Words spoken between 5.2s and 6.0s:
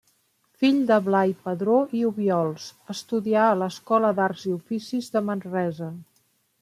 Manresa.